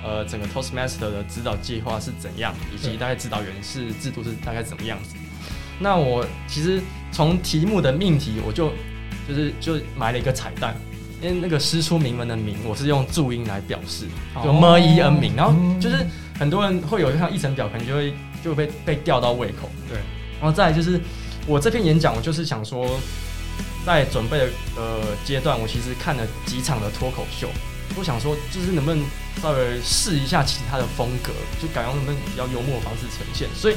[0.04, 5.16] 呃整个 Toastmaster 的指导计划是怎样，以及大概指导员是制度是大概怎么样子。
[5.78, 6.80] 那我其实
[7.10, 8.70] 从题目的命题，我就
[9.26, 10.76] 就是就埋了一个彩蛋，
[11.22, 14.06] 因为那个师出名门的名，我是用注音来表示，
[14.44, 14.52] 就哦。
[14.52, 16.06] m i n 名，然后嗯就是
[16.38, 18.12] 很多人会有像议程表，可能就会
[18.44, 19.68] 就会被被吊到胃口。
[19.88, 19.98] 对，
[20.40, 21.00] 然后再来就是
[21.46, 22.88] 我这篇演讲，我就是想说，
[23.84, 27.48] 在准备的呃阶段，我其实看了几场的脱口秀，
[27.96, 29.04] 我想说就是能不能
[29.42, 33.76] 稍微试一下其他的风格，就改用能不能比较幽默的方式呈现，所以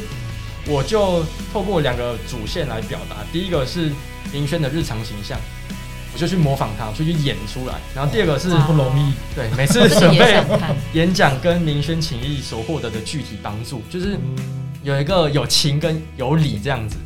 [0.66, 3.92] 我就透过两个主线来表达，第一个是
[4.32, 5.40] 林轩的日常形象。
[6.14, 7.74] 我就去模仿他，我就去演出来。
[7.96, 9.14] 然后第二个是不容易。
[9.36, 10.42] 对每次 准备，
[10.94, 14.36] 演讲跟明轩情谊所获得的具体帮助，就是嗯
[14.84, 16.98] 有一个有情跟有理这样子。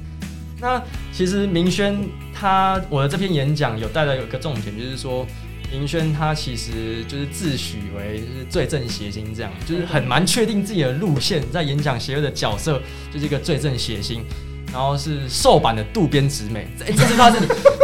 [0.60, 0.82] 那
[1.14, 1.98] 其实明轩
[2.34, 5.26] 他我的这篇演讲有带来有一个重点，就是说
[5.72, 12.82] 明轩他其实就是自诩为就是罪证邪心这样，就是很蛮确定自己的路线，在演讲协会的角色
[13.14, 14.24] 就是一个罪证邪心。
[14.72, 17.40] 然后是瘦版的渡边直美，哎、这句话是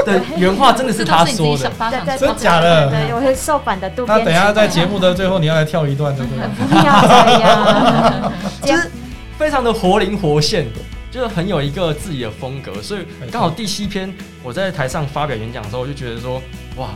[0.06, 1.72] 的原话，真的是他说的。
[2.18, 4.18] 真假的对，对我是瘦版的渡边。
[4.18, 6.44] 那等一下在节目的最后，你要来跳一段，对不对？
[6.68, 8.32] 不要这样，
[8.64, 8.92] 就是
[9.38, 10.68] 非常的活灵活现，
[11.10, 16.42] 就是很有一个自己的风格，所以刚好第七篇我在台上发表演讲的时候，我就觉得说，
[16.76, 16.90] 哇，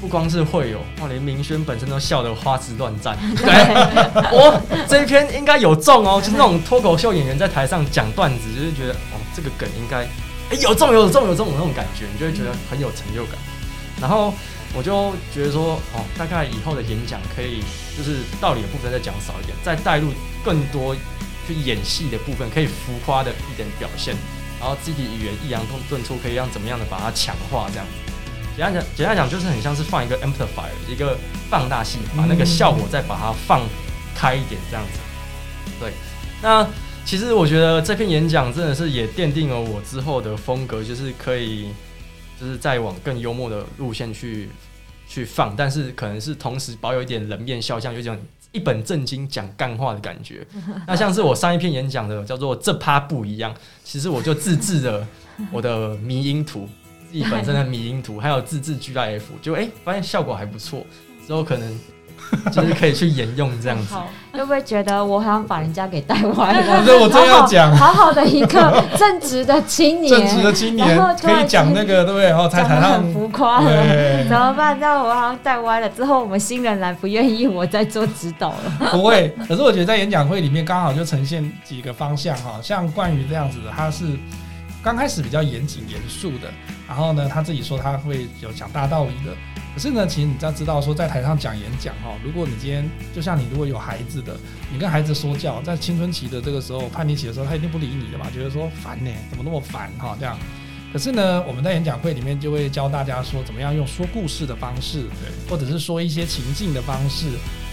[0.00, 3.18] 不光是会有，哇，连明轩本身都笑得花枝乱颤。
[3.36, 3.46] 对，
[4.30, 10.04] 我这一篇应该有中哦，就是那种脱口秀演员在台上讲段子，就是觉得哦，这个梗应该，
[10.50, 13.34] 哎、有中有中有中有那种感觉，你就会觉得很有成就感。
[14.00, 14.32] 然后
[14.74, 17.60] 我就觉得说，哦，大概以后的演讲可以
[17.96, 20.12] 就是道理的部分再讲少一点，再带入
[20.44, 20.94] 更多
[21.46, 24.14] 去演戏的部分，可以浮夸的一点表现，
[24.60, 28.07] 然后肢体语言抑扬顿顿挫，可以让怎么样的把它强化这样子。
[28.58, 31.16] 简单讲，简单讲就是很像是放一个 amplifier，一个
[31.48, 33.62] 放大器，把那个效果再把它放
[34.16, 34.98] 开一点这样子。
[35.78, 35.92] 对，
[36.42, 36.66] 那
[37.04, 41.68] 其实我觉得这篇演讲真的是也奠定了我之后的风格，就是可以
[42.40, 44.48] 就是再往更幽默的路线去
[45.08, 48.18] 去放，但是可能是同时保有一点冷面笑像，有一种
[48.50, 50.44] 一本正经讲干话的感觉。
[50.84, 55.06] 那像是我上一篇演讲的叫做“这趴不一样”，其实我就自制了
[55.52, 56.68] 我的迷音图，
[57.10, 60.84] 自己本身的迷因图，还有自制 GIF，就哎、发现效果还不错，
[61.26, 61.78] 之后可能
[62.52, 63.94] 就是可以去沿用这样子。
[63.94, 66.60] 好，会不会觉得我好像把人家给带歪了？
[66.78, 72.24] 我这我真要讲，好好的一个正直的青年，正直的青年可以讲那个，对不对？
[72.28, 74.78] 然后才台上很，浮夸怎，么办？
[74.78, 75.88] 那我好像带歪了。
[75.88, 78.72] 之后我们新人来不愿意我再做指导了。
[78.92, 79.34] 不会。
[79.48, 84.04] 可是我觉得在演讲会里面刚好就呈现几个方向哈，像冠宇这样子的，他是
[84.82, 86.48] 刚开始比较严谨严肃的，
[86.88, 89.36] 然后呢，他自己说他会有讲大道理的。
[89.74, 94.34] 可是呢，其实你要知道说，在台上讲演讲哈，如果你今天就像你如果有孩子的，
[94.72, 100.36] 你跟孩子说教，在青春期的这个时候叛逆期的时候，他一定不理你的嘛，觉得说烦呢、怎么那么烦哈这样。
[100.90, 105.04] 可是呢，我们在演讲会里面就会教大家说，怎么样用说故事的方式，
[105.48, 107.26] 或者是说一些情境的方式，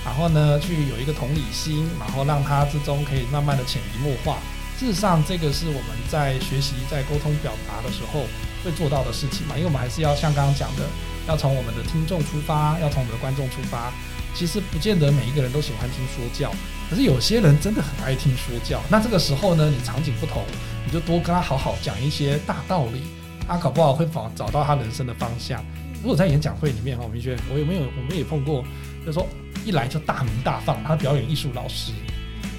[0.03, 4.37] 然后呢，去有一个同理心，然后让他之中可以慢慢的潜移默化。
[4.77, 8.25] 事实上，这个是我们在学习、在沟通表达的时候
[8.65, 10.81] 会做到的事情嘛，因为我们还是要像刚刚讲的，
[11.27, 13.93] 要从我们的听众出发，要从我们的观众出发。
[14.33, 16.51] 其实不见得每一个人都喜欢听说教，
[16.89, 18.81] 可是有些人真的很爱听说教。
[18.89, 20.43] 那这个时候呢，你场景不同，
[20.85, 23.03] 你就多跟他好好讲一些大道理，
[23.47, 25.63] 他搞不好会找找到他人生的方向。
[26.01, 28.61] 如果在演讲会里面哈，明轩，我有没有我们也碰过，
[29.05, 29.25] 就是说
[29.63, 31.93] 一来就大名大放，他表演艺术老师，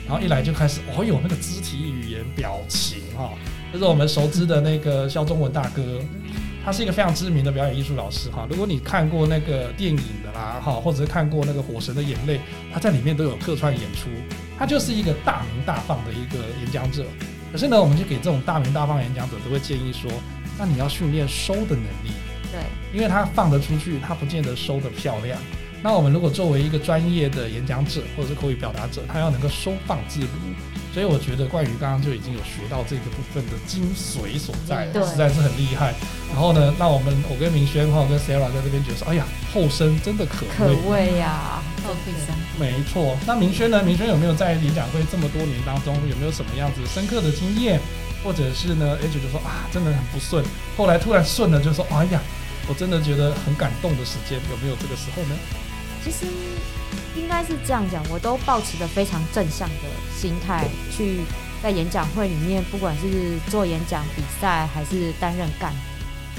[0.08, 3.34] 然后一来就开始哦有那个肢体语言表情哈，
[3.72, 5.82] 就是我们熟知的那个肖中文大哥。
[6.64, 12.38] 他是一个非常知名的表演艺术老师哈，如果你看过那个电影的啦哈，或者是看过那个《火神的眼泪》，
[12.72, 14.08] 他在里面都有客串演出。
[14.58, 17.04] 他就是一个大名大放的一个演讲者。
[17.52, 20.10] 可是呢，我们就给这种大名大放演讲者都会建议说，
[20.58, 22.10] 那你要训练收的能力。
[22.50, 22.60] 对，
[22.92, 25.38] 因为他放得出去，他不见得收得漂亮。
[25.84, 30.26] 那我们如果作为一个专业的演讲者或者是口语表达者，他要能够收放自如。
[30.96, 35.92] 所以我觉得冠宇刚刚就已经有学到这个部分的精髓所在，实在是很厉害。
[36.32, 42.34] 然后呢，那我们我跟明轩哈跟 Sarah 在这边觉得说，哎呀，后生真的可可畏呀，后退三。
[42.58, 43.14] 没错。
[43.26, 43.82] 那明轩呢？
[43.82, 47.78] 明轩有没有在演讲会这么多年当中，有没有什么样子深刻的经验，
[48.24, 48.96] 或者是呢？
[48.96, 50.42] 哎，觉得说啊，真的很不顺，
[50.78, 52.18] 后来突然顺了，就说，哎呀，
[52.66, 55.36] 我真的觉得很感动的时间，有没有这个时候呢？
[56.02, 56.24] 其实。
[57.16, 59.74] 应该是这样讲，我都保持着非常正向的
[60.14, 61.20] 心态去
[61.62, 65.78] 在演讲会里面，不管是做演讲比赛还是担任干部，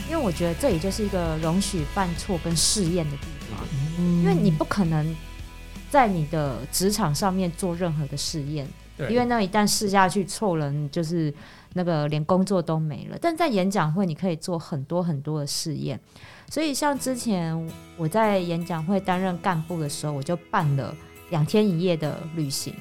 [0.10, 3.66] 因为我觉得这里就是一个容许犯错跟试验的地方，
[4.22, 5.16] 因为你不可能
[5.90, 8.68] 在你的职场上面做任何的试验，
[9.10, 11.34] 因为那一旦试下去错了，就是
[11.74, 13.18] 那个连工作都没了。
[13.20, 16.00] 但在演讲会，你可以做很多很多的试验。
[16.50, 20.96] 所以，像之前我在演讲会担任干部的时候，我就办了
[21.30, 22.74] 两天一夜的旅行。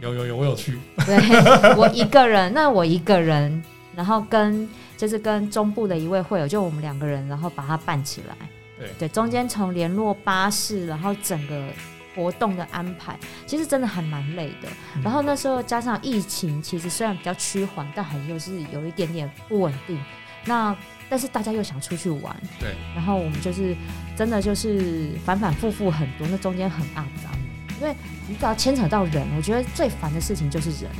[0.00, 0.78] 有有有，我有去。
[1.04, 1.16] 对，
[1.76, 3.62] 我一个人，那我一个人，
[3.96, 8.36] 然后跟就是跟中部的一位会友，就我们两个人，然后把它办起来。
[8.78, 11.68] 对对，中间从联络巴士，然后整个
[12.14, 14.68] 活动的安排，其实真的还蛮累的。
[15.02, 19.98] 然后那时候加上疫情，其实虽然比较趋缓，但还又是有一点点不稳定。
[20.44, 20.76] 那
[21.08, 23.74] 但是大家又想出去玩，对，然后我们就是
[24.16, 27.32] 真的就是反反复复很多，那中间很肮脏，
[27.80, 27.94] 因为
[28.26, 30.90] 你只要牵扯到人，我觉得最烦的事情就是人。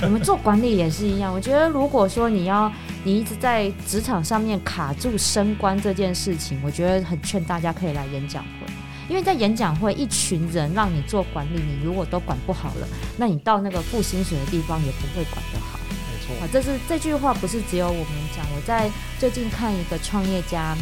[0.00, 2.72] 我们做管理也是一样，我觉得如果说你要
[3.04, 8.66] 你一直在职场上面卡住升官这件事情，我觉得很劝大家可以来演讲会，
[9.10, 15.78] 因为在演讲会一群人让你做管理，你如果都管不好了，那你到那个付薪水的地方也不会管得好。
[16.40, 18.44] 啊，这是这句话不是只有我们讲。
[18.54, 20.76] 我在最近看一个创业家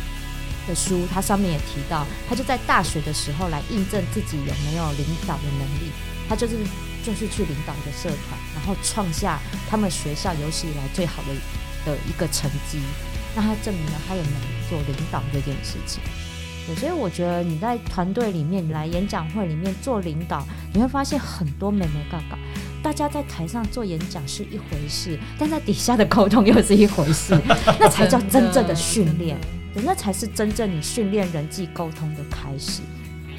[0.66, 5.90] 的书，他上面也提到，他就在大学的时候来印证自己有没有领导的能力。
[6.26, 6.56] 他就是
[7.04, 12.80] 就是去领导一个社团，然后创下他们学校有史以来最好的的一个成绩。
[13.36, 16.02] 那他证明了他有能力做领导这件事情。
[16.66, 22.38] 对，所以我觉得你在团队里面，你来演讲会里面做领导，你会发现很多美眉杠杠。
[22.84, 27.34] 大家在台上做演讲是一回事，但在底下的沟通又是一回事，
[27.80, 29.38] 那才叫真正的训练，
[29.76, 32.82] 那才是真正你训练人际沟通的开始。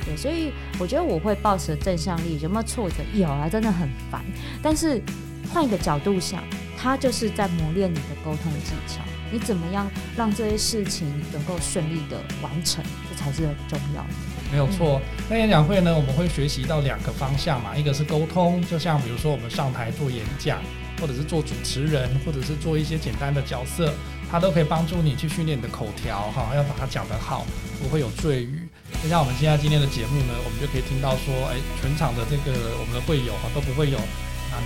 [0.04, 2.96] 对，所以我觉得我会抱持正向力，有没有挫折？
[3.14, 4.26] 有啊，真的很烦。
[4.64, 5.00] 但是
[5.54, 6.44] 换一个角度想，
[6.76, 9.00] 它就是在磨练你的沟通技巧，
[9.32, 14.10] 你怎么样让这些事情能够顺利的完成，这才是很重要的。
[14.56, 20.64] 没有错，那演讲会呢，我们会学习到两个方向嘛，一个是沟通，就像比如说我们上台做演讲，
[20.98, 23.94] 或者是做主持人，或者是做一些简单的角色，
[24.32, 27.46] 它都可以帮助你去训练你的口条哈，要把它讲得好，
[27.84, 28.66] 不会有赘语。
[29.04, 34.00] 就像我们现在今天的节目呢，我们就可以听到说，哎，全场的这个我们的会友哈都不会有。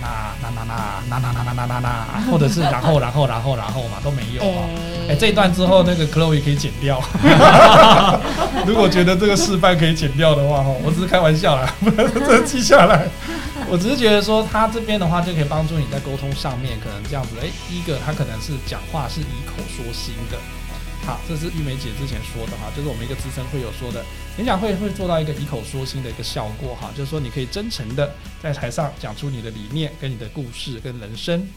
[0.00, 4.68] 那那那那那那那那那那那，或者是然后然后然后然后嘛都没有啊。
[5.08, 7.02] 哎，这一段之后那个 Chloe 可以剪掉。
[8.66, 11.72] 如果觉得这个示范可以剪掉的话，哈，我只是开玩笑啦，
[12.26, 13.08] 这记下来。
[13.68, 17.30] 我只是觉得说，他这边的话就可以帮助你在沟通上面，可能这样子。
[17.40, 20.36] 哎，第一个他可能是讲话是以口说心的。
[21.06, 24.04] 好，这是玉梅姐之前说的哈，就是我们一个资深会友说的，
[24.36, 31.48] 演讲会会做到一个以口说心的一个效果哈，就是说你可以真诚的在台上讲出你的理念跟你的故事跟人生。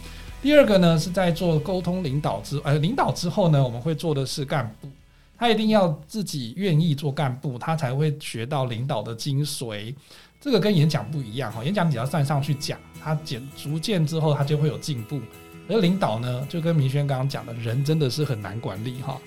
[0.42, 4.90] 第二个呢是在做沟通领导之呃领导之后呢，我们会做的是干部，
[5.38, 9.94] 他一定要自己愿意做干部，他才会学到领导的精髓。
[10.42, 15.22] 这个跟演讲不一样哈，演讲只要站上去讲，他渐逐渐之后他就会有进步。
[15.70, 19.18] 而领导呢，就跟明轩刚刚讲的，人真的是很难管理哈。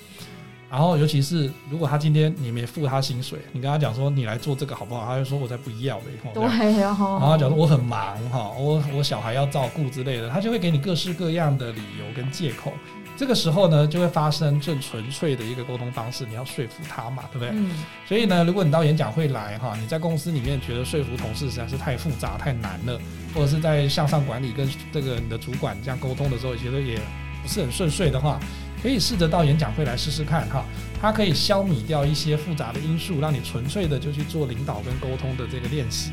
[0.68, 5.06] 然后，尤其是如果他今天你没付他薪水，你跟他讲说你来做这个好不好？
[5.06, 6.04] 他就说我才不要嘞。
[6.34, 6.42] 对，
[6.80, 12.72] 然后然后讲说我很忙哈，我我小孩要照顾之类的，他就会给你各式各样的理由跟借口。
[13.16, 17.48] 这个时候呢，就会发生最纯粹的一个沟通方式，你要说服他嘛，对不对？
[17.52, 17.70] 嗯。
[18.06, 23.00] 所以呢，如果你到演讲会来哈，你在公司里面觉得说服同事实在是太复杂太难了，
[23.34, 27.00] 或者是在向上管理跟这个你的主管这样沟通的时候，觉得也
[27.42, 28.38] 不是很顺遂的话，
[28.82, 30.64] 可以试着到演讲会来试试看哈。
[31.00, 36.10] 它可以消弭掉一些复杂的因素，让你纯粹的就去做领导跟沟通的这个练习。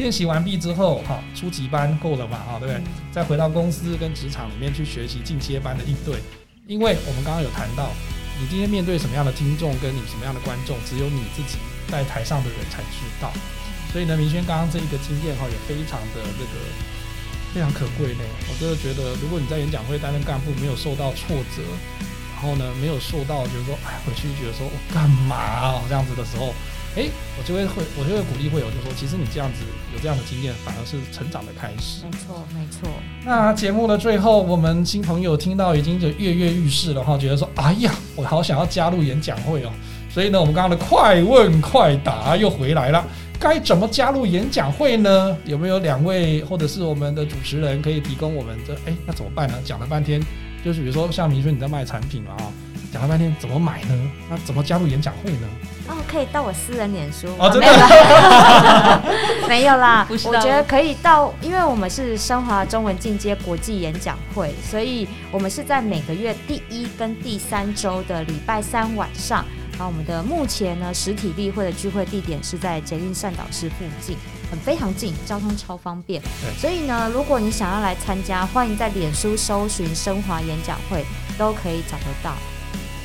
[0.00, 2.40] 练习完毕之后，哈，初级班够了吧？
[2.48, 2.80] 哈，对不对？
[3.12, 6.16] 再回到公司跟职场里面去学习进阶班的应对。
[6.66, 7.92] 因为我们刚刚有谈到，
[8.40, 11.58] 你今天面对什么样的听众，跟你什么样的观众，只有你自己
[11.92, 13.30] 在台上的人才知道。
[13.92, 16.56] 所以呢，明轩刚刚这一个经验哈，也非常的这个
[17.52, 18.24] 非常可贵呢。
[18.48, 21.60] 我真的觉得，如果你在演讲会担任干部，没有受到挫折。
[22.32, 26.54] 然后呢，没有受到，就是说，哎，回去觉得说我干嘛啊这样子的时候，
[26.96, 27.04] 哎，
[27.38, 29.62] 我就会会，我就会鼓励会友，就说，其实你这样子
[29.94, 32.04] 有这样的经验，反而是成长的开始。
[32.04, 32.88] 没错，没错。
[33.24, 39.70] 那节目的最后，我们新朋友听到已经就跃跃欲试了哈，觉得说，哎呀，我好想要加入演讲会哦。
[40.10, 43.06] 所以呢，我们刚刚的快问快答又回来了，
[43.38, 45.36] 该怎么加入演讲会呢？
[45.44, 48.74] 有没有两位或者是我们的主持人可以提供我们的？
[48.86, 49.54] 哎，那怎么办呢？
[49.64, 50.20] 讲了半天。
[50.62, 52.52] 就是比如说，像明轩你在卖产品嘛啊，
[52.92, 53.94] 讲了半天怎么买呢？
[54.28, 55.48] 那怎么加入演讲会呢？
[55.88, 60.06] 哦，可以到我私人脸书哦，真的没有啦。
[60.10, 69.44] 我觉得可以到，因为我们是升华中文进阶国际演讲会，所以我们是在每个月第一跟第三周的礼拜三晚上。
[69.78, 74.16] 好，我们的目前呢实体例会的聚会地点是在捷运善导市附近。
[74.50, 76.20] 很非常近，交通超方便。
[76.58, 81.04] 所以呢，如果你想要来参加，欢迎在脸书搜寻升华演讲会，
[81.38, 82.34] 都可以找得到。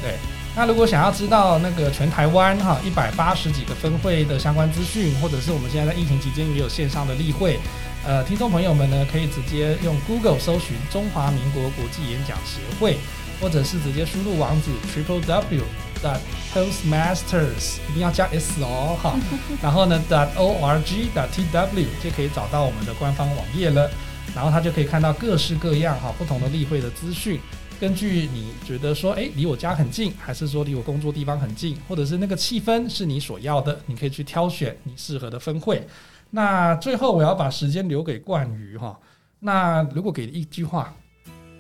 [0.05, 0.13] 对，
[0.55, 7.57] 那如果想要知道那个全台湾哈一百八十几个分会的相关资讯，或者是我们现在在疫情期间也有线上的例会，
[8.05, 12.97] 呃，听众朋友们呢可以直接用 Google 搜寻中华民国国际演讲协会，
[13.41, 15.63] 或者是直接输入网址 Triple W。
[16.03, 16.19] 的
[16.53, 19.15] Toastmasters 一定要加 s 哦，哈，
[19.63, 23.89] 然后呢，dot org dot tw 就可以找到我们的官方网页了，
[24.35, 27.39] 然后他就可以看到各式各样哈不同的例会的资讯。
[27.79, 35.85] 根据你觉得说，诶，离我家很近，还是说离我工作地方很近，或者是那个气氛是你所要的，你可以去挑选你适合的分会。
[36.31, 38.99] 那最后我要把时间留给冠宇哈，
[39.39, 40.93] 那如果给一句话。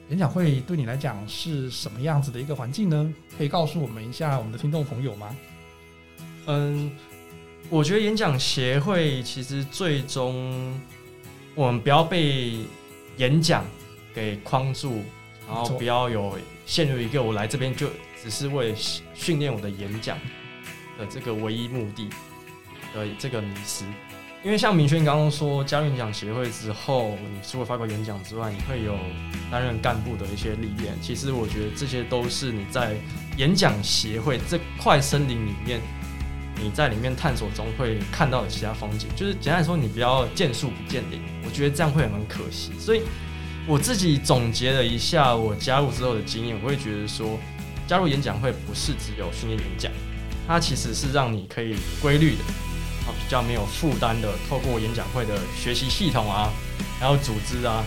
[0.09, 0.59] 演讲会。
[0.67, 3.11] 对你来讲是什么样子的一个环境呢？
[3.35, 5.35] 可以告诉我们一下我们的听众朋友吗？
[6.45, 6.91] 嗯，
[7.71, 9.23] 我觉得演讲协会。
[9.23, 10.79] 其实最终
[11.55, 12.53] 我们不要被
[13.17, 13.65] 演讲
[14.13, 15.01] 给框住，
[15.47, 17.87] 然后不要有陷入一个我来这边就
[18.21, 18.77] 只是为了
[19.13, 20.17] 训练我的演讲
[20.97, 22.09] 的这个唯一目的
[22.93, 23.85] 的这个迷失。
[24.43, 28.95] 因为像明轩刚刚说，加入演讲协会之后，你除了发表演讲之外，你会有
[29.49, 30.93] 担任干部的一些历练。
[31.01, 32.95] 其实我觉得这些都是你在
[33.37, 35.81] 演讲协会这块森林里面，
[36.61, 39.09] 你在里面探索中会看到的其他风景。
[39.15, 42.71] 就是简单来说，你不要见树不见林，我觉得这样会很可惜。
[42.77, 43.01] 所以
[43.67, 47.39] 我自己总结了一下我加入之后的经验，我会觉得说，
[47.87, 49.91] 加入演讲会不是只有训练演讲，
[50.47, 52.43] 它其实是让你可以规律的。
[53.05, 56.51] 比较没有负担的，透过演讲会的学习系统啊，
[56.99, 57.83] 还有组织啊，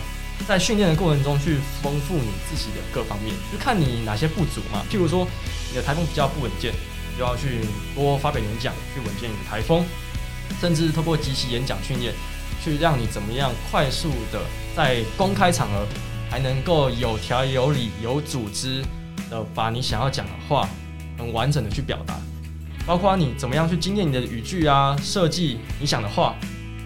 [0.47, 4.83] 在训练的过程中去丰富你自己的各方面，就看你哪些不足嘛。
[4.89, 5.27] 譬如说，
[5.69, 6.73] 你的台风比较不稳健，
[7.11, 7.59] 你就要去
[7.95, 9.85] 多发表演讲，去稳健你的台风，
[10.59, 12.13] 甚至透过即席演讲训练，
[12.63, 14.41] 去让你怎么样快速的
[14.75, 15.85] 在公开场合
[16.29, 18.83] 还能够有条有理、有组织
[19.29, 20.67] 的把你想要讲的话，
[21.17, 22.19] 很完整的去表达。
[22.85, 26.35] 包括你怎么样去精炼你的语句啊，设计你想的话，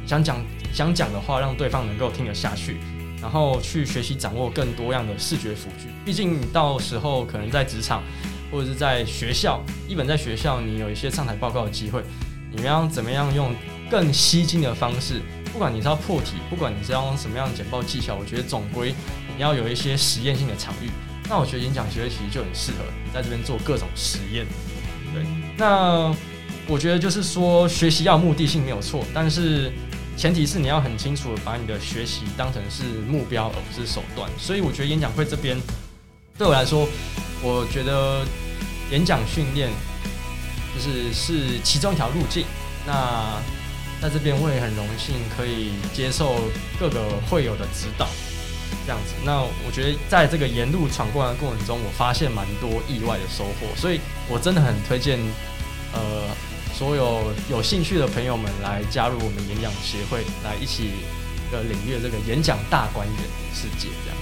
[0.01, 2.77] 你想讲想讲的话，让对方能够听得下去，
[3.21, 5.87] 然后去学习掌握更多样的视觉辅具。
[6.03, 8.03] 毕竟到时候可能在职场
[8.51, 12.03] 或者是在学校，一本在学校你有一些上台报告的机会，
[12.51, 13.55] 你们要怎么样用
[13.89, 15.21] 更吸睛的方式？
[15.53, 18.93] 不管你是要破题，不管你是要用什么样的简报技巧，我觉得总归
[19.37, 20.89] 你要有一些实验性的场域。
[21.29, 22.79] 那我觉得演讲学其实就很适合
[23.13, 24.47] 在这边做各种实验。
[25.13, 25.23] 对，
[25.55, 26.13] 那
[26.67, 29.71] 我觉得就是说，学习要目的性没有错，但是
[30.17, 34.27] 前提是你要很清楚的把你的学习当成是目标，而不是手段。
[34.39, 35.55] 所以我觉得演讲会这边
[36.35, 36.87] 对我来说，
[37.43, 38.25] 我觉得
[38.89, 39.69] 演讲训练
[40.75, 42.43] 就是是其中一条路径。
[42.85, 43.39] 那
[44.03, 46.35] 在这边我也很荣幸可以接受
[46.77, 46.99] 各个
[47.29, 48.05] 会友的指导。
[48.85, 55.17] 这样子，那我觉得在这个沿路闯过来的过程中，我发现蛮多意外的收获，所以我真的很推荐，
[55.93, 56.27] 呃，
[56.75, 60.91] 所有有兴趣的朋友们来加入我们演讲协会，来一起
[61.49, 63.17] 的领略这个演讲大观园
[63.55, 63.87] 世界。
[64.03, 64.17] 这样，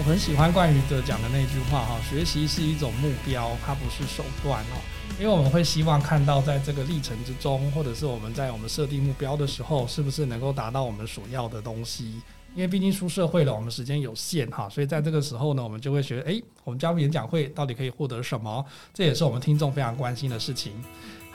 [0.00, 4.78] 我很喜欢冠宇哲讲的那句话哈，学习是一种目标，它不是手段哦，
[5.18, 12.22] 因为我们会希望看到在这个历程之中，或者是我们在我们设定目标的时候，是不是能够达到我们所要的东西。
[12.54, 18.64] 因为毕竟出社会了，我们时间有限哈，所以在这个时候呢，我们就会学，诶，我们加入演讲会到底可以获得什么？
[18.94, 20.72] 这也是我们听众非常关心的事情。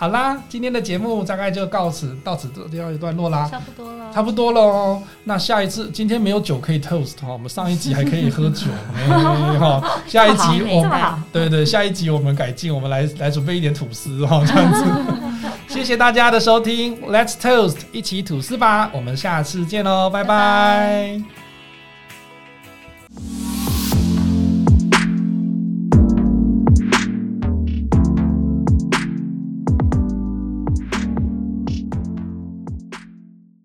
[0.03, 3.47] 好啦，今天的节目大概就告此到此就要一段落啦。
[3.49, 5.01] 差不多了，差不多了哦。
[5.23, 10.01] 那下一次，今天没有酒可以 toast 哈，我们上一集还可以喝酒， 哎哈。
[10.05, 11.01] 下一集我们
[11.31, 14.83] 对对，下一集我们改进，我们来来准备一点吐司哈，这样子。
[15.69, 18.91] 谢谢大家的收听，Let's toast，一起吐司吧。
[18.93, 21.42] 我们下次见喽，拜拜